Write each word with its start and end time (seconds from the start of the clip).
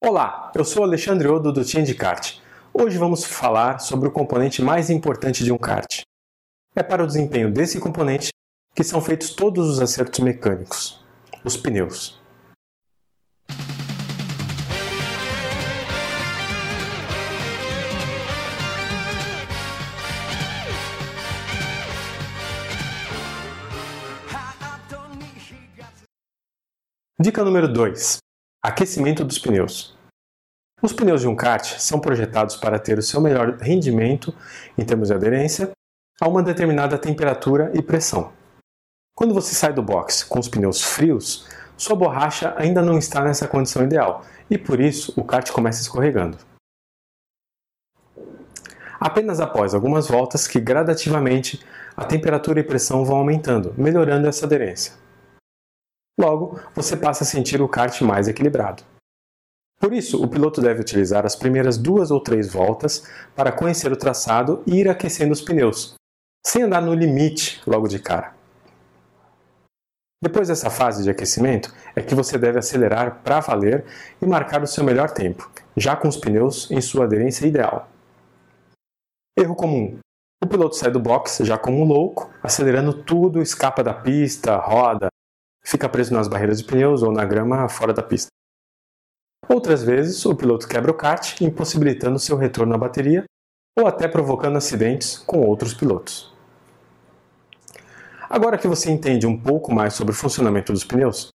Olá, 0.00 0.52
eu 0.54 0.64
sou 0.64 0.84
Alexandre 0.84 1.26
Odo 1.26 1.52
do 1.52 1.64
Change 1.64 1.92
Kart. 1.92 2.38
Hoje 2.72 2.96
vamos 2.96 3.24
falar 3.24 3.80
sobre 3.80 4.06
o 4.08 4.12
componente 4.12 4.62
mais 4.62 4.90
importante 4.90 5.42
de 5.42 5.52
um 5.52 5.58
kart. 5.58 6.02
É 6.76 6.84
para 6.84 7.02
o 7.02 7.06
desempenho 7.06 7.52
desse 7.52 7.80
componente 7.80 8.28
que 8.76 8.84
são 8.84 9.00
feitos 9.00 9.30
todos 9.30 9.68
os 9.68 9.80
acertos 9.80 10.20
mecânicos, 10.20 11.04
os 11.44 11.56
pneus. 11.56 12.16
Dica 27.20 27.42
número 27.42 27.66
2: 27.66 28.18
Aquecimento 28.68 29.24
dos 29.24 29.38
pneus. 29.38 29.96
Os 30.82 30.92
pneus 30.92 31.22
de 31.22 31.26
um 31.26 31.34
kart 31.34 31.64
são 31.78 31.98
projetados 31.98 32.54
para 32.54 32.78
ter 32.78 32.98
o 32.98 33.02
seu 33.02 33.18
melhor 33.18 33.56
rendimento 33.56 34.34
em 34.76 34.84
termos 34.84 35.08
de 35.08 35.14
aderência 35.14 35.70
a 36.20 36.28
uma 36.28 36.42
determinada 36.42 36.98
temperatura 36.98 37.72
e 37.74 37.80
pressão. 37.80 38.30
Quando 39.16 39.32
você 39.32 39.54
sai 39.54 39.72
do 39.72 39.82
box 39.82 40.22
com 40.22 40.38
os 40.38 40.48
pneus 40.48 40.82
frios, 40.82 41.48
sua 41.78 41.96
borracha 41.96 42.52
ainda 42.58 42.82
não 42.82 42.98
está 42.98 43.24
nessa 43.24 43.48
condição 43.48 43.84
ideal 43.84 44.22
e 44.50 44.58
por 44.58 44.80
isso 44.80 45.14
o 45.16 45.24
kart 45.24 45.50
começa 45.50 45.80
escorregando. 45.80 46.36
Apenas 49.00 49.40
após 49.40 49.72
algumas 49.72 50.08
voltas 50.08 50.46
que 50.46 50.60
gradativamente 50.60 51.64
a 51.96 52.04
temperatura 52.04 52.60
e 52.60 52.64
pressão 52.64 53.02
vão 53.02 53.16
aumentando, 53.16 53.72
melhorando 53.78 54.28
essa 54.28 54.44
aderência. 54.44 55.07
Logo, 56.18 56.60
você 56.74 56.96
passa 56.96 57.22
a 57.22 57.26
sentir 57.26 57.62
o 57.62 57.68
kart 57.68 58.00
mais 58.02 58.26
equilibrado. 58.26 58.82
Por 59.80 59.92
isso, 59.92 60.20
o 60.20 60.26
piloto 60.26 60.60
deve 60.60 60.80
utilizar 60.80 61.24
as 61.24 61.36
primeiras 61.36 61.78
duas 61.78 62.10
ou 62.10 62.20
três 62.20 62.52
voltas 62.52 63.04
para 63.36 63.52
conhecer 63.52 63.92
o 63.92 63.96
traçado 63.96 64.60
e 64.66 64.80
ir 64.80 64.88
aquecendo 64.88 65.32
os 65.32 65.40
pneus, 65.40 65.94
sem 66.44 66.64
andar 66.64 66.82
no 66.82 66.92
limite 66.92 67.62
logo 67.64 67.86
de 67.86 68.00
cara. 68.00 68.34
Depois 70.20 70.48
dessa 70.48 70.68
fase 70.68 71.04
de 71.04 71.10
aquecimento, 71.10 71.72
é 71.94 72.02
que 72.02 72.16
você 72.16 72.36
deve 72.36 72.58
acelerar 72.58 73.20
para 73.22 73.38
valer 73.38 73.84
e 74.20 74.26
marcar 74.26 74.60
o 74.64 74.66
seu 74.66 74.82
melhor 74.82 75.12
tempo, 75.12 75.48
já 75.76 75.94
com 75.94 76.08
os 76.08 76.16
pneus 76.16 76.68
em 76.72 76.80
sua 76.80 77.04
aderência 77.04 77.46
ideal. 77.46 77.88
Erro 79.38 79.54
comum: 79.54 79.96
o 80.42 80.46
piloto 80.48 80.74
sai 80.74 80.90
do 80.90 80.98
box 80.98 81.44
já 81.44 81.56
como 81.56 81.80
um 81.80 81.84
louco, 81.84 82.28
acelerando 82.42 82.92
tudo, 82.92 83.40
escapa 83.40 83.84
da 83.84 83.94
pista, 83.94 84.56
roda, 84.56 85.08
fica 85.68 85.86
preso 85.86 86.14
nas 86.14 86.28
barreiras 86.28 86.58
de 86.58 86.64
pneus 86.64 87.02
ou 87.02 87.12
na 87.12 87.26
grama 87.26 87.68
fora 87.68 87.92
da 87.92 88.02
pista. 88.02 88.28
Outras 89.46 89.82
vezes, 89.82 90.24
o 90.24 90.34
piloto 90.34 90.66
quebra 90.66 90.90
o 90.90 90.94
kart, 90.94 91.38
impossibilitando 91.42 92.18
seu 92.18 92.36
retorno 92.36 92.74
à 92.74 92.78
bateria 92.78 93.24
ou 93.78 93.86
até 93.86 94.08
provocando 94.08 94.56
acidentes 94.56 95.18
com 95.18 95.40
outros 95.40 95.74
pilotos. 95.74 96.34
Agora 98.30 98.56
que 98.56 98.66
você 98.66 98.90
entende 98.90 99.26
um 99.26 99.38
pouco 99.38 99.72
mais 99.72 99.92
sobre 99.92 100.12
o 100.12 100.16
funcionamento 100.16 100.72
dos 100.72 100.84
pneus, 100.84 101.28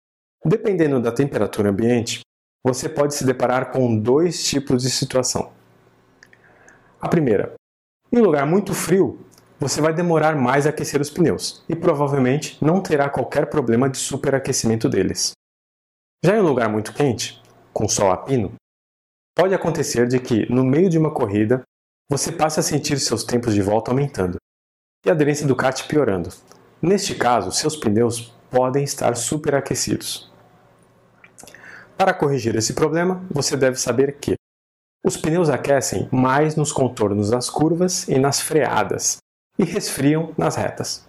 dependendo 0.44 1.00
da 1.00 1.12
temperatura 1.12 1.70
ambiente, 1.70 2.20
você 2.64 2.88
pode 2.88 3.14
se 3.14 3.24
deparar 3.24 3.72
com 3.72 3.96
dois 3.98 4.44
tipos 4.44 4.82
de 4.82 4.90
situação. 4.90 5.52
A 7.00 7.08
primeira, 7.08 7.54
em 8.12 8.18
um 8.18 8.24
lugar 8.24 8.46
muito 8.46 8.74
frio, 8.74 9.18
você 9.60 9.82
vai 9.82 9.92
demorar 9.92 10.34
mais 10.34 10.66
a 10.66 10.70
aquecer 10.70 11.02
os 11.02 11.10
pneus 11.10 11.62
e 11.68 11.76
provavelmente 11.76 12.56
não 12.64 12.80
terá 12.80 13.10
qualquer 13.10 13.50
problema 13.50 13.90
de 13.90 13.98
superaquecimento 13.98 14.88
deles. 14.88 15.32
Já 16.24 16.34
em 16.34 16.40
um 16.40 16.46
lugar 16.46 16.70
muito 16.70 16.94
quente, 16.94 17.40
com 17.70 17.86
sol 17.86 18.10
a 18.10 18.16
pino, 18.16 18.54
pode 19.36 19.54
acontecer 19.54 20.08
de 20.08 20.18
que, 20.18 20.50
no 20.50 20.64
meio 20.64 20.88
de 20.88 20.96
uma 20.96 21.12
corrida, 21.12 21.62
você 22.10 22.32
passe 22.32 22.58
a 22.58 22.62
sentir 22.62 22.98
seus 22.98 23.22
tempos 23.22 23.54
de 23.54 23.60
volta 23.60 23.90
aumentando 23.90 24.38
e 25.04 25.10
a 25.10 25.12
aderência 25.12 25.46
do 25.46 25.54
kart 25.54 25.86
piorando. 25.86 26.30
Neste 26.80 27.14
caso, 27.14 27.52
seus 27.52 27.76
pneus 27.76 28.34
podem 28.50 28.82
estar 28.82 29.14
superaquecidos. 29.14 30.32
Para 31.98 32.14
corrigir 32.14 32.56
esse 32.56 32.72
problema, 32.72 33.22
você 33.30 33.58
deve 33.58 33.76
saber 33.76 34.18
que 34.18 34.34
os 35.04 35.18
pneus 35.18 35.50
aquecem 35.50 36.08
mais 36.10 36.56
nos 36.56 36.72
contornos 36.72 37.30
das 37.30 37.50
curvas 37.50 38.08
e 38.08 38.18
nas 38.18 38.40
freadas, 38.40 39.19
e 39.60 39.64
resfriam 39.64 40.32
nas 40.38 40.56
retas. 40.56 41.06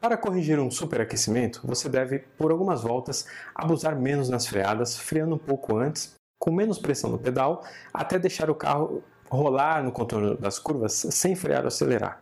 Para 0.00 0.16
corrigir 0.16 0.58
um 0.58 0.70
superaquecimento, 0.70 1.60
você 1.62 1.88
deve, 1.88 2.18
por 2.18 2.50
algumas 2.50 2.82
voltas, 2.82 3.26
abusar 3.54 3.94
menos 3.94 4.28
nas 4.28 4.46
freadas, 4.46 4.98
freando 4.98 5.36
um 5.36 5.38
pouco 5.38 5.76
antes, 5.76 6.14
com 6.40 6.50
menos 6.50 6.78
pressão 6.78 7.10
no 7.10 7.18
pedal, 7.18 7.62
até 7.92 8.18
deixar 8.18 8.50
o 8.50 8.54
carro 8.54 9.04
rolar 9.28 9.84
no 9.84 9.92
contorno 9.92 10.36
das 10.36 10.58
curvas 10.58 10.92
sem 10.92 11.36
frear 11.36 11.60
ou 11.60 11.68
acelerar. 11.68 12.20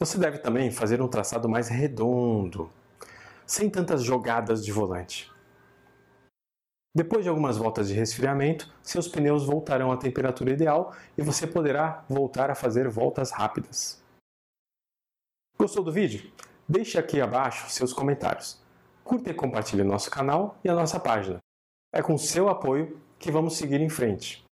Você 0.00 0.18
deve 0.18 0.38
também 0.38 0.72
fazer 0.72 1.00
um 1.00 1.08
traçado 1.08 1.48
mais 1.48 1.68
redondo, 1.68 2.72
sem 3.46 3.70
tantas 3.70 4.02
jogadas 4.02 4.64
de 4.64 4.72
volante. 4.72 5.33
Depois 6.94 7.24
de 7.24 7.28
algumas 7.28 7.56
voltas 7.56 7.88
de 7.88 7.94
resfriamento, 7.94 8.72
seus 8.80 9.08
pneus 9.08 9.44
voltarão 9.44 9.90
à 9.90 9.96
temperatura 9.96 10.52
ideal 10.52 10.94
e 11.18 11.22
você 11.22 11.44
poderá 11.44 12.04
voltar 12.08 12.50
a 12.50 12.54
fazer 12.54 12.88
voltas 12.88 13.32
rápidas. 13.32 14.00
Gostou 15.58 15.82
do 15.82 15.90
vídeo? 15.90 16.30
Deixe 16.68 16.96
aqui 16.96 17.20
abaixo 17.20 17.68
seus 17.68 17.92
comentários. 17.92 18.62
Curta 19.02 19.30
e 19.30 19.34
compartilhe 19.34 19.82
nosso 19.82 20.08
canal 20.08 20.56
e 20.62 20.68
a 20.68 20.74
nossa 20.74 21.00
página. 21.00 21.38
É 21.92 22.00
com 22.00 22.16
seu 22.16 22.48
apoio 22.48 23.00
que 23.18 23.30
vamos 23.30 23.56
seguir 23.56 23.80
em 23.80 23.88
frente. 23.88 24.43